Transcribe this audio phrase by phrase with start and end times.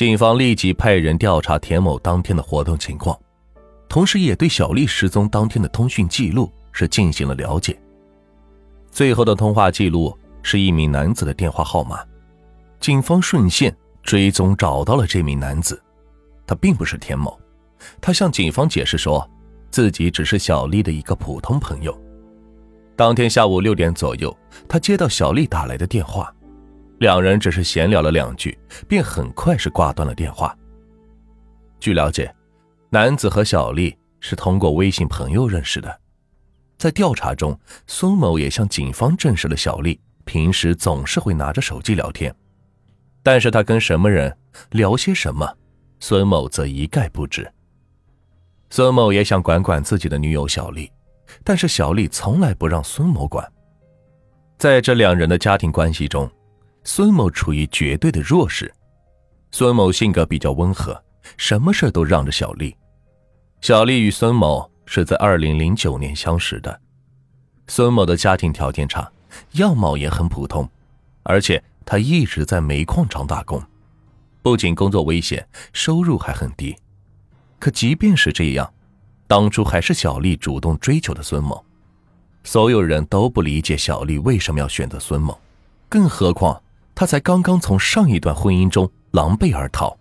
[0.00, 3.14] 警方立即派人调查田某当天的活动情况，
[3.86, 7.78] 同时也对小丽失踪当天的通讯记录是进行了了解。
[8.90, 12.02] 最后的通话记录是一名男子的电话号码，
[12.80, 15.78] 警方顺线追踪找到了这名男子，
[16.46, 17.38] 他并不是田某，
[18.00, 19.30] 他向警方解释说，
[19.70, 21.94] 自己只是小丽的一个普通朋友。
[22.96, 24.34] 当天下午六点左右，
[24.66, 26.34] 他接到小丽打来的电话。
[27.00, 28.56] 两人只是闲聊了两句，
[28.86, 30.54] 便很快是挂断了电话。
[31.78, 32.30] 据了解，
[32.90, 35.98] 男子和小丽是通过微信朋友认识的。
[36.76, 42.34] 在调查中，孙某也向警方证实了小丽平时总是会拿着手机聊天，
[43.22, 44.36] 但是他跟什么人
[44.72, 45.50] 聊些什么，
[46.00, 47.50] 孙某则一概不知。
[48.68, 50.92] 孙某也想管管自己的女友小丽，
[51.44, 53.50] 但是小丽从来不让孙某管。
[54.58, 56.30] 在这两人的家庭关系中，
[56.82, 58.72] 孙某处于绝对的弱势，
[59.50, 61.00] 孙某性格比较温和，
[61.36, 62.74] 什么事都让着小丽。
[63.60, 66.80] 小丽与孙某是在二零零九年相识的，
[67.66, 69.10] 孙某的家庭条件差，
[69.52, 70.68] 样貌也很普通，
[71.22, 73.62] 而且他一直在煤矿厂打工，
[74.42, 76.74] 不仅工作危险，收入还很低。
[77.58, 78.72] 可即便是这样，
[79.26, 81.62] 当初还是小丽主动追求的孙某，
[82.42, 85.38] 所有人都不理解小丽为什么要选择孙某，
[85.86, 86.60] 更何况。
[87.00, 89.96] 他才刚刚从上一段婚姻中狼狈而逃，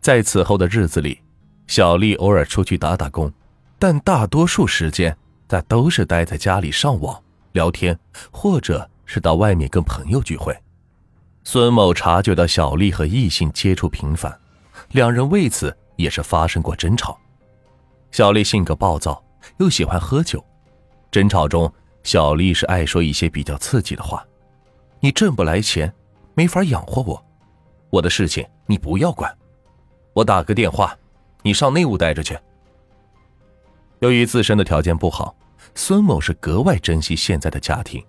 [0.00, 1.22] 在此后的日子里，
[1.68, 3.32] 小丽偶尔出去打打工，
[3.78, 7.96] 但大多数时间她都是待在家里上网聊天，
[8.32, 10.52] 或者是到外面跟朋友聚会。
[11.44, 14.36] 孙某察觉到小丽和异性接触频繁，
[14.90, 17.16] 两人为此也是发生过争吵。
[18.10, 19.22] 小丽性格暴躁，
[19.58, 20.44] 又喜欢喝酒，
[21.12, 24.26] 争吵中，小丽是爱说一些比较刺激的话
[24.98, 25.94] ：“你挣不来钱。”
[26.34, 27.24] 没法养活我，
[27.90, 29.32] 我的事情你不要管。
[30.12, 30.96] 我打个电话，
[31.42, 32.36] 你上内务待着去。
[34.00, 35.34] 由于自身的条件不好，
[35.74, 38.04] 孙某是格外珍惜现在的家庭，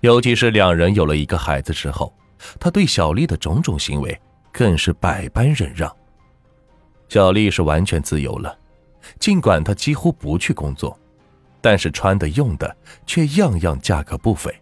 [0.00, 2.12] 尤其是两人有了一个孩子之后，
[2.58, 4.20] 他对小丽的种种行为
[4.52, 5.94] 更是百般忍让。
[7.08, 8.58] 小丽是完全自由了，
[9.18, 10.98] 尽管她几乎不去工作，
[11.60, 14.54] 但是穿的用的却样样价格不菲，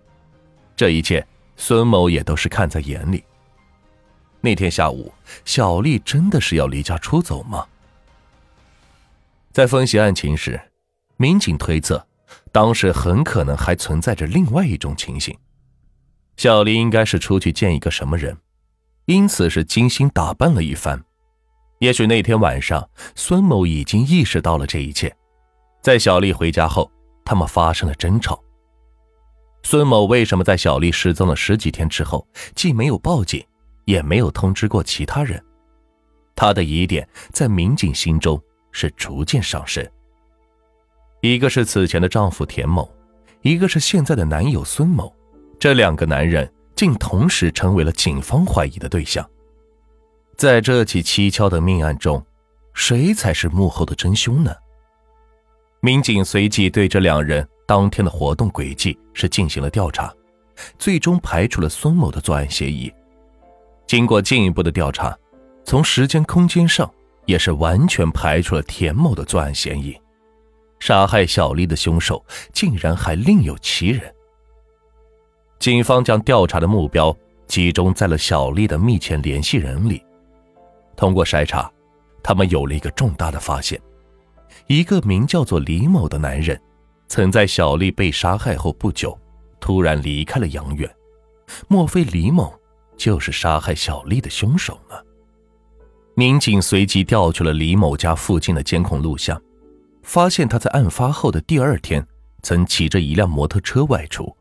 [0.76, 1.26] 这一切。
[1.56, 3.24] 孙某也都是看在眼里。
[4.40, 5.12] 那天下午，
[5.44, 7.66] 小丽真的是要离家出走吗？
[9.52, 10.60] 在分析案情时，
[11.16, 12.06] 民警推测，
[12.52, 15.36] 当时很可能还存在着另外一种情形：
[16.36, 18.36] 小丽应该是出去见一个什么人，
[19.06, 21.02] 因此是精心打扮了一番。
[21.80, 25.14] 也许那天晚上，孙某已经意识到了这一切，
[25.82, 26.90] 在小丽回家后，
[27.24, 28.40] 他们发生了争吵。
[29.68, 33.44] 孙某为什么在小丽失踪了十几天之后，既没有报警，
[33.84, 35.44] 也没有通知过其他人？
[36.36, 38.40] 他的疑点在民警心中
[38.70, 39.84] 是逐渐上升。
[41.20, 42.88] 一个是此前的丈夫田某，
[43.42, 45.12] 一个是现在的男友孙某，
[45.58, 49.28] 这两个男人竟同时成为了警方怀疑的对象。
[50.36, 52.24] 在这起蹊跷的命案中，
[52.72, 54.54] 谁才是幕后的真凶呢？
[55.80, 57.44] 民警随即对这两人。
[57.66, 60.14] 当天的活动轨迹是进行了调查，
[60.78, 62.92] 最终排除了孙某的作案嫌疑。
[63.86, 65.16] 经过进一步的调查，
[65.64, 66.88] 从时间空间上
[67.24, 69.96] 也是完全排除了田某的作案嫌疑。
[70.78, 74.14] 杀害小丽的凶手竟然还另有其人。
[75.58, 77.16] 警方将调查的目标
[77.46, 80.00] 集中在了小丽的密切联系人里。
[80.94, 81.70] 通过筛查，
[82.22, 83.80] 他们有了一个重大的发现：
[84.66, 86.60] 一个名叫做李某的男人。
[87.08, 89.18] 曾在小丽被杀害后不久，
[89.60, 90.92] 突然离开了杨远。
[91.68, 92.52] 莫非李某
[92.96, 94.96] 就是杀害小丽的凶手呢？
[96.14, 99.40] 民警随即调取了李某家附近的监控录像，
[100.02, 102.04] 发现他在案发后的第二天
[102.42, 104.34] 曾骑着一辆摩托车外出，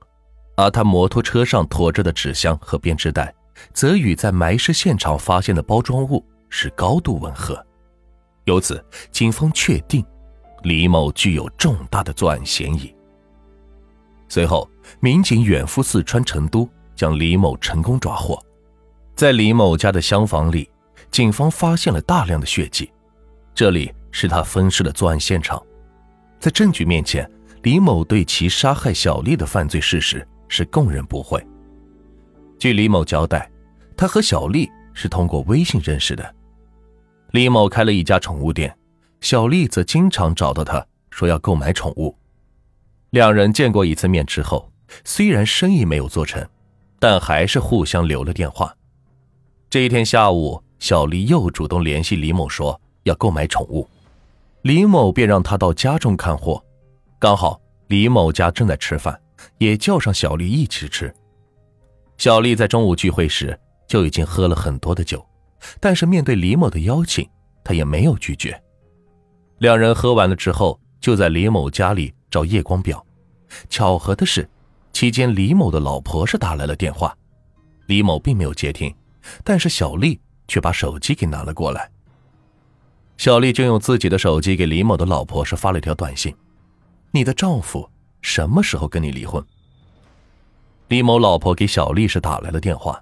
[0.56, 3.34] 而他摩托车上驮着的纸箱和编织袋，
[3.74, 7.64] 则与在埋尸现场发现的包装物是高度吻合。
[8.46, 10.06] 由此，警方确定。
[10.66, 12.92] 李某具有重大的作案嫌疑。
[14.28, 14.68] 随后，
[15.00, 18.44] 民警远赴四川成都，将李某成功抓获。
[19.16, 20.68] 在李某家的厢房里，
[21.12, 22.92] 警方发现了大量的血迹，
[23.54, 25.62] 这里是他分尸的作案现场。
[26.40, 27.30] 在证据面前，
[27.62, 31.40] 李某对其杀害小丽的犯罪事实是供认不讳。
[32.58, 33.48] 据李某交代，
[33.96, 36.36] 他和小丽是通过微信认识的。
[37.34, 38.76] 李某开了一家宠物店。
[39.26, 42.16] 小丽则经常找到他，说要购买宠物。
[43.10, 44.72] 两人见过一次面之后，
[45.04, 46.48] 虽然生意没有做成，
[47.00, 48.72] 但还是互相留了电话。
[49.68, 53.90] 这一天下午，小丽又主动联系李某说要购买宠物，
[54.62, 56.64] 李某便让他到家中看货。
[57.18, 59.20] 刚好李某家正在吃饭，
[59.58, 61.12] 也叫上小丽一起吃。
[62.20, 65.26] 小丽在中午聚会时就已经喝了很多的酒，
[65.80, 67.28] 但是面对李某的邀请，
[67.64, 68.62] 她也没有拒绝。
[69.60, 73.04] 两人喝完了之后，就在李某家里找夜光表。
[73.70, 74.50] 巧合的是，
[74.92, 77.16] 期间李某的老婆是打来了电话，
[77.86, 78.94] 李某并没有接听，
[79.44, 81.90] 但是小丽却把手机给拿了过来。
[83.18, 86.36] 小丽就用自己的手机给李某的老婆是发了一条短信
[87.12, 87.90] ：“你的丈夫
[88.22, 89.42] 什么时候跟你离婚？”
[90.90, 93.02] 李某老婆给小丽是打来了电话，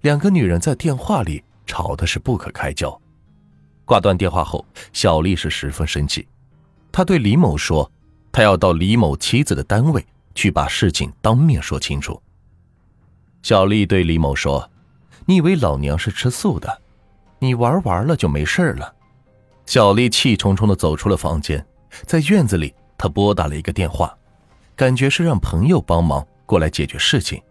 [0.00, 2.98] 两个女人在电话里吵的是不可开交。
[3.90, 6.24] 挂断电话后，小丽是十分生气，
[6.92, 7.90] 她对李某说。
[8.30, 12.22] 他要到李某妻子的单位去把事情当面说清楚。
[13.42, 14.70] 小丽对李某说
[15.26, 16.80] ：“你以为老娘是吃素的？
[17.40, 18.94] 你玩完了就没事了。”
[19.66, 21.66] 小丽气冲冲的走出了房间，
[22.06, 24.16] 在院子里，她拨打了一个电话，
[24.76, 27.42] 感觉是让朋友帮忙过来解决事情。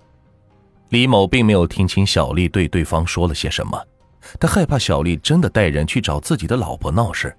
[0.87, 3.85] 李某并没有听清小丽对对方说了些什么，
[4.37, 7.33] 他害怕小丽真的带人去找自己的老婆闹事，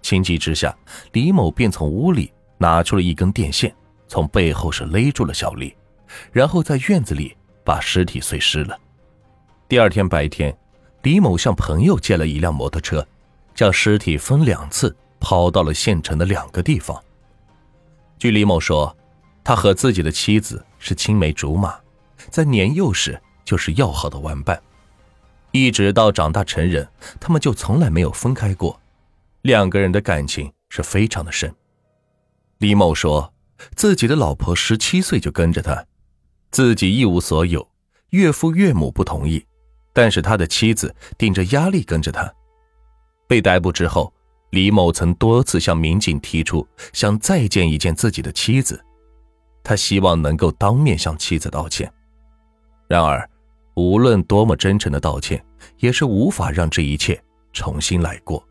[0.00, 0.74] 情急之下，
[1.12, 2.32] 李某便从屋里。
[2.58, 3.74] 拿出了一根电线，
[4.06, 5.74] 从背后是勒住了小丽，
[6.30, 8.78] 然后在院子里把尸体碎尸了。
[9.66, 10.56] 第二天白天，
[11.02, 13.04] 李某向朋友借了一辆摩托车，
[13.52, 16.96] 将尸体分两次抛到了县城的两个地方。
[18.16, 18.96] 据李某说，
[19.42, 21.74] 他和自己的妻子是青梅竹马，
[22.30, 24.62] 在年幼时就是要好的玩伴，
[25.52, 26.88] 一直到长大成人，
[27.20, 28.80] 他们就从来没有分开过，
[29.42, 31.54] 两个人的感情是非常的深。
[32.58, 33.32] 李某说，
[33.76, 35.84] 自己的老婆十七岁就跟着他，
[36.50, 37.68] 自己一无所有，
[38.10, 39.44] 岳父岳母不同意，
[39.92, 42.32] 但是他的妻子顶着压力跟着他。
[43.28, 44.12] 被逮捕之后，
[44.50, 48.82] 李某曾多次向民警提出想再见一见自己的妻子，
[49.62, 51.92] 他希望能够当面向妻子道歉。
[52.88, 53.28] 然而，
[53.74, 55.44] 无论多么真诚的道歉，
[55.78, 57.22] 也是无法让这一切
[57.52, 58.42] 重新来过。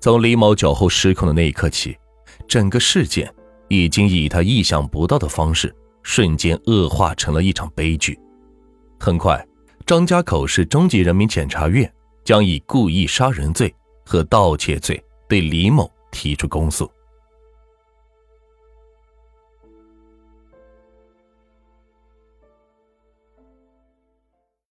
[0.00, 1.96] 从李某酒后失控的那一刻起。
[2.48, 3.32] 整个事件
[3.68, 8.18] 已经以他意想不到的方式，瞬间恶化成了一场悲剧。
[8.98, 9.44] 很快，
[9.86, 11.92] 张家口市中级人民检察院
[12.24, 13.72] 将以故意杀人罪
[14.04, 16.90] 和盗窃罪对李某提出公诉。